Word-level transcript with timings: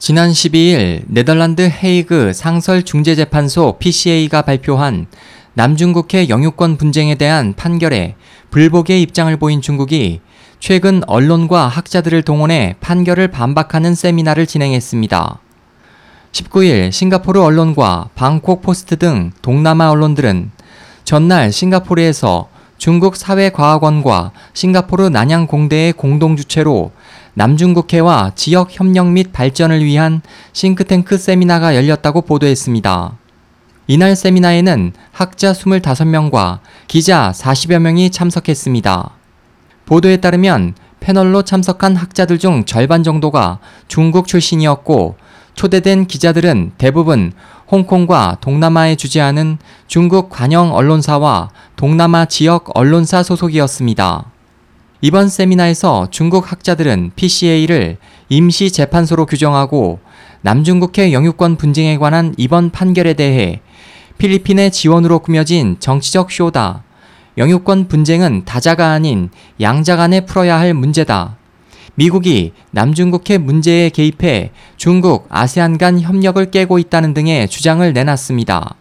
지난 0.00 0.30
12일 0.30 1.02
네덜란드 1.08 1.60
헤이그 1.60 2.32
상설중재재판소 2.32 3.76
PCA가 3.78 4.40
발표한 4.40 5.06
남중국해 5.52 6.30
영유권 6.30 6.78
분쟁에 6.78 7.16
대한 7.16 7.52
판결에 7.52 8.14
불복의 8.48 9.02
입장을 9.02 9.36
보인 9.36 9.60
중국이 9.60 10.22
최근 10.58 11.02
언론과 11.06 11.68
학자들을 11.68 12.22
동원해 12.22 12.76
판결을 12.80 13.28
반박하는 13.28 13.94
세미나를 13.94 14.46
진행했습니다. 14.46 15.38
19일 16.32 16.92
싱가포르 16.92 17.38
언론과 17.38 18.08
방콕 18.14 18.62
포스트 18.62 18.96
등 18.96 19.32
동남아 19.42 19.90
언론들은 19.90 20.50
전날 21.04 21.52
싱가포르에서 21.52 22.48
중국 22.78 23.16
사회과학원과 23.16 24.32
싱가포르 24.54 25.10
난양공대의 25.10 25.92
공동 25.92 26.36
주최로 26.36 26.90
남중국해와 27.34 28.32
지역 28.34 28.68
협력 28.70 29.08
및 29.08 29.32
발전을 29.32 29.84
위한 29.84 30.22
싱크탱크 30.52 31.16
세미나가 31.16 31.76
열렸다고 31.76 32.22
보도했습니다. 32.22 33.16
이날 33.86 34.14
세미나에는 34.14 34.92
학자 35.12 35.52
25명과 35.52 36.60
기자 36.86 37.32
40여 37.34 37.78
명이 37.80 38.10
참석했습니다. 38.10 39.10
보도에 39.86 40.18
따르면 40.18 40.74
패널로 41.00 41.42
참석한 41.42 41.96
학자들 41.96 42.38
중 42.38 42.64
절반 42.64 43.02
정도가 43.02 43.58
중국 43.88 44.28
출신이었고 44.28 45.16
초대된 45.54 46.06
기자들은 46.06 46.72
대부분 46.78 47.32
홍콩과 47.70 48.38
동남아에 48.40 48.96
주재하는 48.96 49.58
중국 49.86 50.30
관영 50.30 50.72
언론사와 50.72 51.50
동남아 51.76 52.24
지역 52.26 52.70
언론사 52.74 53.22
소속이었습니다. 53.22 54.30
이번 55.02 55.30
세미나에서 55.30 56.08
중국 56.10 56.52
학자들은 56.52 57.12
PCA를 57.16 57.96
임시 58.28 58.70
재판소로 58.70 59.24
규정하고 59.24 59.98
남중국해 60.42 61.12
영유권 61.14 61.56
분쟁에 61.56 61.96
관한 61.96 62.34
이번 62.36 62.68
판결에 62.68 63.14
대해 63.14 63.62
필리핀의 64.18 64.70
지원으로 64.70 65.20
꾸며진 65.20 65.76
정치적 65.80 66.30
쇼다. 66.30 66.84
영유권 67.38 67.88
분쟁은 67.88 68.44
다자가 68.44 68.90
아닌 68.90 69.30
양자 69.58 69.96
간에 69.96 70.26
풀어야 70.26 70.58
할 70.58 70.74
문제다. 70.74 71.38
미국이 71.94 72.52
남중국해 72.70 73.38
문제에 73.38 73.88
개입해 73.88 74.50
중국, 74.76 75.26
아세안 75.30 75.78
간 75.78 75.98
협력을 75.98 76.50
깨고 76.50 76.78
있다는 76.78 77.14
등의 77.14 77.48
주장을 77.48 77.90
내놨습니다. 77.90 78.74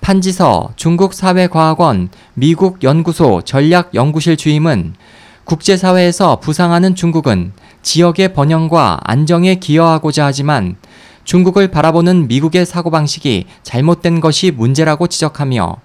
판지서 0.00 0.72
중국 0.74 1.14
사회과학원 1.14 2.08
미국 2.34 2.82
연구소 2.82 3.42
전략연구실 3.42 4.36
주임은 4.36 4.94
국제사회에서 5.46 6.40
부상하는 6.40 6.96
중국은 6.96 7.52
지역의 7.82 8.34
번영과 8.34 8.98
안정에 9.04 9.54
기여하고자 9.54 10.26
하지만 10.26 10.76
중국을 11.22 11.68
바라보는 11.68 12.26
미국의 12.26 12.66
사고방식이 12.66 13.46
잘못된 13.62 14.20
것이 14.20 14.50
문제라고 14.50 15.06
지적하며 15.06 15.76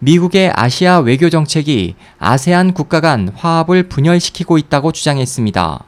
미국의 0.00 0.50
아시아 0.52 0.98
외교 0.98 1.30
정책이 1.30 1.94
아세안 2.18 2.74
국가 2.74 3.00
간 3.00 3.30
화합을 3.34 3.88
분열시키고 3.88 4.58
있다고 4.58 4.90
주장했습니다. 4.90 5.84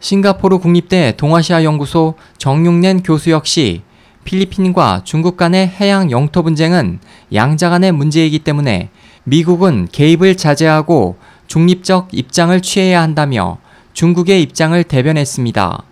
싱가포르 0.00 0.58
국립대 0.58 1.14
동아시아 1.16 1.62
연구소 1.62 2.14
정육낸 2.36 3.04
교수 3.04 3.30
역시 3.30 3.82
필리핀과 4.24 5.02
중국 5.04 5.36
간의 5.36 5.68
해양 5.68 6.10
영토 6.10 6.42
분쟁은 6.42 6.98
양자 7.32 7.70
간의 7.70 7.92
문제이기 7.92 8.40
때문에 8.40 8.90
미국은 9.24 9.86
개입을 9.92 10.36
자제하고 10.36 11.16
중립적 11.50 12.10
입장을 12.12 12.60
취해야 12.60 13.02
한다며 13.02 13.58
중국의 13.92 14.40
입장을 14.40 14.84
대변했습니다. 14.84 15.82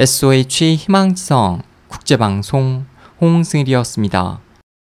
SOH 0.00 0.74
희망지성 0.74 1.62
국제방송 1.86 2.86
홍승일이었습니다. 3.20 4.40